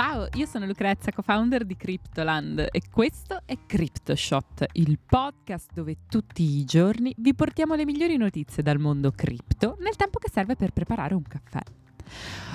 [0.00, 6.40] Ciao, io sono Lucrezia, co-founder di Cryptoland e questo è CryptoShot, il podcast dove tutti
[6.40, 10.70] i giorni vi portiamo le migliori notizie dal mondo cripto nel tempo che serve per
[10.70, 11.58] preparare un caffè.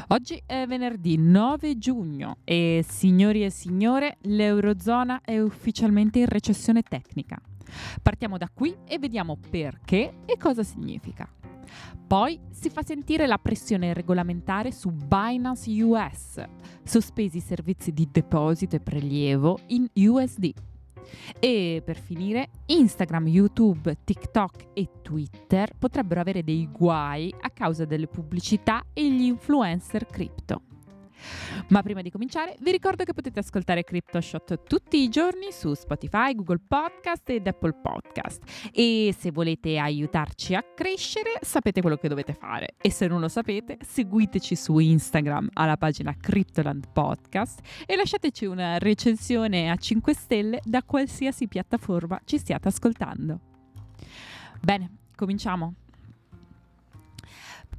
[0.07, 7.37] Oggi è venerdì 9 giugno e signori e signore, l'Eurozona è ufficialmente in recessione tecnica.
[8.01, 11.27] Partiamo da qui e vediamo perché e cosa significa.
[12.05, 16.43] Poi si fa sentire la pressione regolamentare su Binance US,
[16.83, 20.53] sospesi i servizi di deposito e prelievo in USD.
[21.39, 28.07] E per finire, Instagram, YouTube, TikTok e Twitter potrebbero avere dei guai a causa delle
[28.07, 30.72] pubblicità e gli influencer cripto.
[31.69, 36.33] Ma prima di cominciare vi ricordo che potete ascoltare CryptoShot tutti i giorni su Spotify,
[36.33, 38.69] Google Podcast ed Apple Podcast.
[38.71, 42.75] E se volete aiutarci a crescere, sapete quello che dovete fare.
[42.81, 48.77] E se non lo sapete, seguiteci su Instagram alla pagina Cryptoland Podcast e lasciateci una
[48.77, 53.39] recensione a 5 stelle da qualsiasi piattaforma ci stiate ascoltando.
[54.61, 55.75] Bene, cominciamo.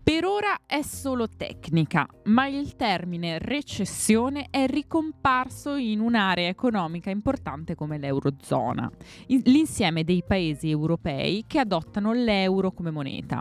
[0.05, 7.75] Per ora è solo tecnica, ma il termine recessione è ricomparso in un'area economica importante
[7.75, 8.91] come l'Eurozona,
[9.29, 13.41] l'insieme dei paesi europei che adottano l'euro come moneta.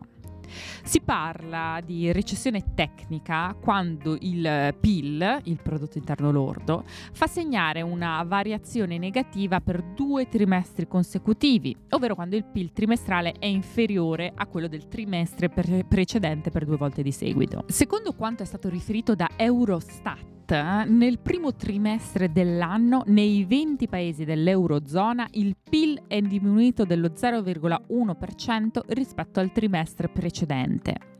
[0.83, 8.23] Si parla di recessione tecnica quando il PIL, il prodotto interno lordo, fa segnare una
[8.23, 14.67] variazione negativa per due trimestri consecutivi, ovvero quando il PIL trimestrale è inferiore a quello
[14.67, 17.63] del trimestre pre- precedente per due volte di seguito.
[17.67, 25.27] Secondo quanto è stato riferito da Eurostat, nel primo trimestre dell'anno nei 20 paesi dell'Eurozona
[25.31, 31.11] il PIL è diminuito dello 0,1% rispetto al trimestre precedente.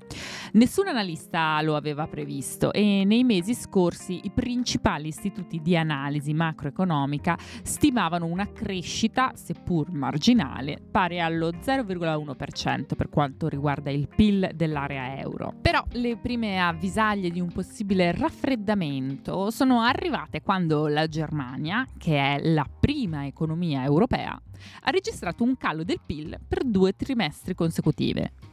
[0.56, 7.36] Nessun analista lo aveva previsto e nei mesi scorsi i principali istituti di analisi macroeconomica
[7.64, 15.56] stimavano una crescita, seppur marginale, pari allo 0,1% per quanto riguarda il PIL dell'area euro.
[15.60, 22.40] Però le prime avvisaglie di un possibile raffreddamento sono arrivate quando la Germania, che è
[22.44, 24.40] la prima economia europea,
[24.82, 28.53] ha registrato un calo del PIL per due trimestri consecutive.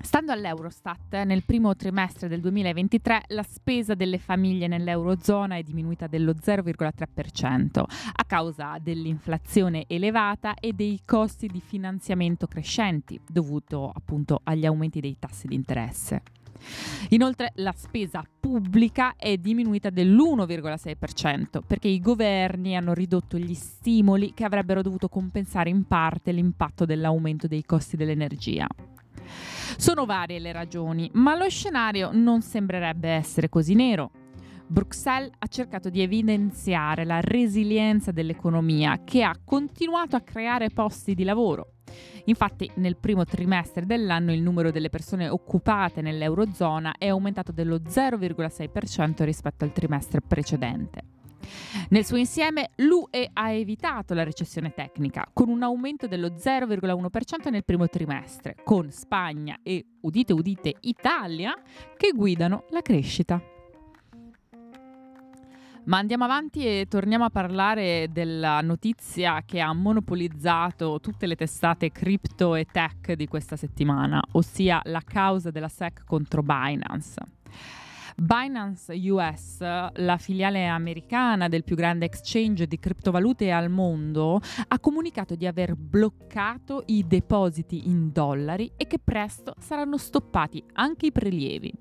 [0.00, 6.32] Stando all'Eurostat, nel primo trimestre del 2023 la spesa delle famiglie nell'Eurozona è diminuita dello
[6.32, 15.00] 0,3% a causa dell'inflazione elevata e dei costi di finanziamento crescenti dovuto appunto agli aumenti
[15.00, 16.22] dei tassi di interesse.
[17.10, 24.44] Inoltre la spesa pubblica è diminuita dell'1,6% perché i governi hanno ridotto gli stimoli che
[24.44, 28.66] avrebbero dovuto compensare in parte l'impatto dell'aumento dei costi dell'energia.
[29.78, 34.10] Sono varie le ragioni, ma lo scenario non sembrerebbe essere così nero.
[34.66, 41.22] Bruxelles ha cercato di evidenziare la resilienza dell'economia che ha continuato a creare posti di
[41.22, 41.74] lavoro.
[42.24, 49.22] Infatti nel primo trimestre dell'anno il numero delle persone occupate nell'Eurozona è aumentato dello 0,6%
[49.22, 51.17] rispetto al trimestre precedente.
[51.90, 57.64] Nel suo insieme l'UE ha evitato la recessione tecnica con un aumento dello 0,1% nel
[57.64, 61.54] primo trimestre, con Spagna e, udite udite, Italia
[61.96, 63.40] che guidano la crescita.
[65.88, 71.90] Ma andiamo avanti e torniamo a parlare della notizia che ha monopolizzato tutte le testate
[71.90, 77.22] cripto e tech di questa settimana, ossia la causa della SEC contro Binance.
[78.20, 85.36] Binance US, la filiale americana del più grande exchange di criptovalute al mondo, ha comunicato
[85.36, 91.72] di aver bloccato i depositi in dollari e che presto saranno stoppati anche i prelievi.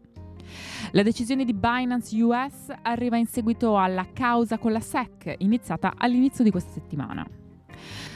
[0.92, 6.44] La decisione di Binance US arriva in seguito alla causa con la SEC iniziata all'inizio
[6.44, 7.37] di questa settimana.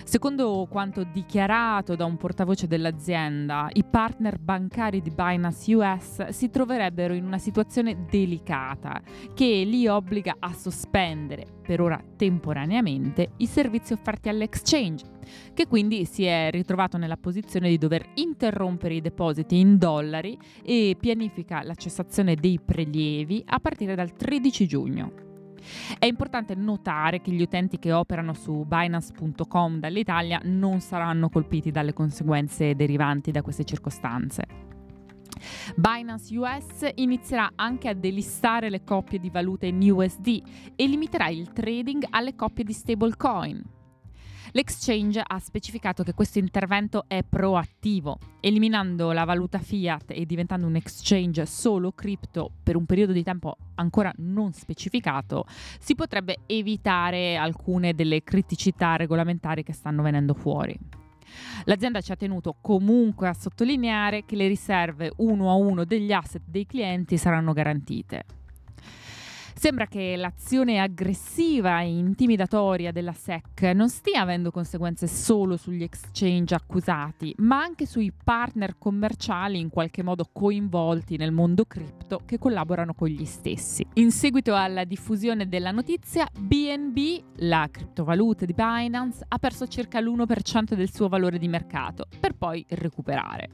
[0.03, 7.13] Secondo quanto dichiarato da un portavoce dell'azienda, i partner bancari di Binance US si troverebbero
[7.13, 9.01] in una situazione delicata
[9.33, 15.05] che li obbliga a sospendere, per ora temporaneamente, i servizi offerti all'exchange,
[15.53, 20.95] che quindi si è ritrovato nella posizione di dover interrompere i depositi in dollari e
[20.99, 25.29] pianifica la cessazione dei prelievi a partire dal 13 giugno.
[25.97, 31.93] È importante notare che gli utenti che operano su Binance.com dall'Italia non saranno colpiti dalle
[31.93, 34.69] conseguenze derivanti da queste circostanze.
[35.75, 40.41] Binance US inizierà anche a delistare le coppie di valute in USD
[40.75, 43.79] e limiterà il trading alle coppie di stablecoin.
[44.53, 50.75] L'exchange ha specificato che questo intervento è proattivo, eliminando la valuta fiat e diventando un
[50.75, 55.45] exchange solo cripto per un periodo di tempo ancora non specificato,
[55.79, 60.77] si potrebbe evitare alcune delle criticità regolamentari che stanno venendo fuori.
[61.63, 66.41] L'azienda ci ha tenuto comunque a sottolineare che le riserve uno a uno degli asset
[66.45, 68.25] dei clienti saranno garantite.
[69.61, 76.55] Sembra che l'azione aggressiva e intimidatoria della SEC non stia avendo conseguenze solo sugli exchange
[76.55, 82.95] accusati, ma anche sui partner commerciali in qualche modo coinvolti nel mondo cripto che collaborano
[82.95, 83.85] con gli stessi.
[83.93, 90.73] In seguito alla diffusione della notizia, BNB, la criptovaluta di Binance, ha perso circa l'1%
[90.73, 93.49] del suo valore di mercato, per poi recuperare.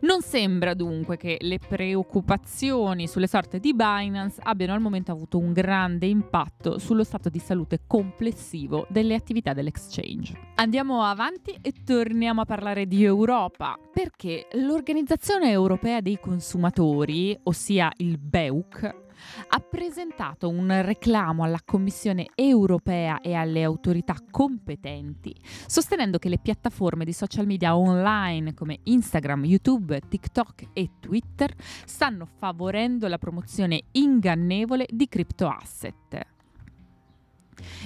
[0.00, 5.52] Non sembra dunque che le preoccupazioni sulle sorte di Binance abbiano al momento avuto un
[5.52, 10.52] grande impatto sullo stato di salute complessivo delle attività dell'exchange.
[10.56, 18.18] Andiamo avanti e torniamo a parlare di Europa, perché l'Organizzazione Europea dei Consumatori, ossia il
[18.18, 19.02] BEUC,
[19.48, 25.34] ha presentato un reclamo alla Commissione europea e alle autorità competenti,
[25.66, 32.26] sostenendo che le piattaforme di social media online come Instagram, YouTube, TikTok e Twitter stanno
[32.26, 36.33] favorendo la promozione ingannevole di criptoasset.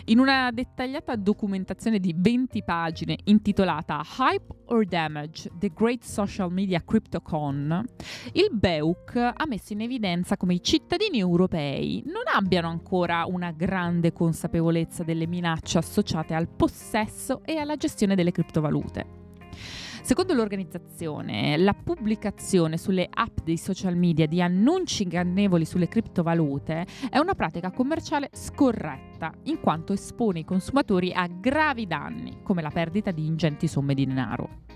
[0.07, 6.83] In una dettagliata documentazione di 20 pagine intitolata Hype or Damage: The Great Social Media
[6.85, 7.85] CryptoCon,
[8.33, 14.13] il BEUC ha messo in evidenza come i cittadini europei non abbiano ancora una grande
[14.13, 19.18] consapevolezza delle minacce associate al possesso e alla gestione delle criptovalute.
[20.09, 27.19] Secondo l'organizzazione, la pubblicazione sulle app dei social media di annunci ingannevoli sulle criptovalute è
[27.19, 33.11] una pratica commerciale scorretta, in quanto espone i consumatori a gravi danni, come la perdita
[33.11, 34.68] di ingenti somme di denaro.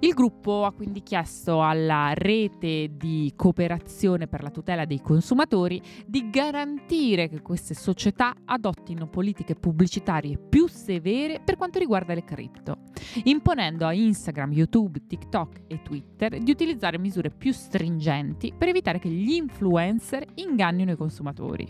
[0.00, 6.30] Il gruppo ha quindi chiesto alla rete di cooperazione per la tutela dei consumatori di
[6.30, 12.78] garantire che queste società adottino politiche pubblicitarie più severe per quanto riguarda le cripto,
[13.24, 19.08] imponendo a Instagram, YouTube, TikTok e Twitter di utilizzare misure più stringenti per evitare che
[19.08, 21.68] gli influencer ingannino i consumatori.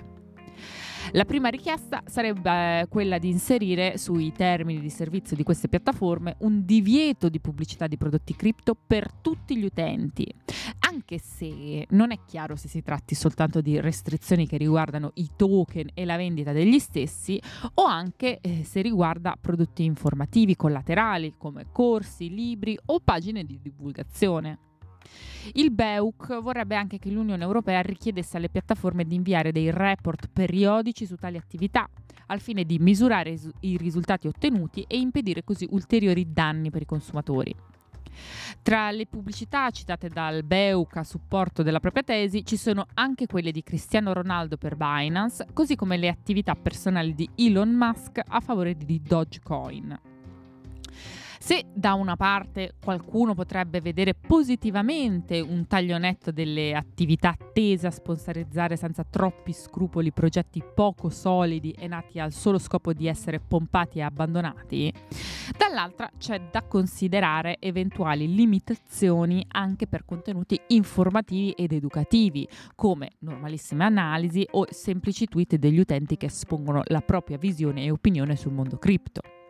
[1.10, 6.36] La prima richiesta sarebbe eh, quella di inserire sui termini di servizio di queste piattaforme
[6.38, 10.32] un divieto di pubblicità di prodotti cripto per tutti gli utenti,
[10.88, 15.90] anche se non è chiaro se si tratti soltanto di restrizioni che riguardano i token
[15.92, 17.40] e la vendita degli stessi
[17.74, 24.71] o anche eh, se riguarda prodotti informativi collaterali come corsi, libri o pagine di divulgazione.
[25.54, 31.06] Il BEUC vorrebbe anche che l'Unione Europea richiedesse alle piattaforme di inviare dei report periodici
[31.06, 31.88] su tali attività,
[32.26, 37.54] al fine di misurare i risultati ottenuti e impedire così ulteriori danni per i consumatori.
[38.62, 43.50] Tra le pubblicità citate dal BEUC a supporto della propria tesi ci sono anche quelle
[43.50, 48.76] di Cristiano Ronaldo per Binance, così come le attività personali di Elon Musk a favore
[48.76, 49.98] di Dogecoin.
[51.42, 57.90] Se da una parte qualcuno potrebbe vedere positivamente un taglio netto delle attività tese a
[57.90, 63.98] sponsorizzare senza troppi scrupoli progetti poco solidi e nati al solo scopo di essere pompati
[63.98, 64.92] e abbandonati,
[65.58, 72.46] dall'altra c'è da considerare eventuali limitazioni anche per contenuti informativi ed educativi,
[72.76, 78.36] come normalissime analisi o semplici tweet degli utenti che espongono la propria visione e opinione
[78.36, 79.41] sul mondo cripto.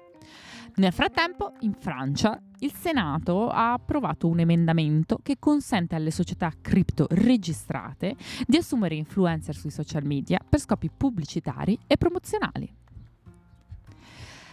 [0.76, 7.06] Nel frattempo, in Francia, il Senato ha approvato un emendamento che consente alle società cripto
[7.10, 12.74] registrate di assumere influencer sui social media per scopi pubblicitari e promozionali.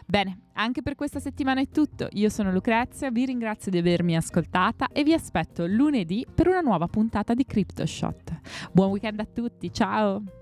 [0.06, 2.08] Bene, anche per questa settimana è tutto.
[2.14, 6.88] Io sono Lucrezia, vi ringrazio di avermi ascoltata e vi aspetto lunedì per una nuova
[6.88, 8.40] puntata di CryptoShot.
[8.72, 10.39] Buon weekend a tutti, ciao!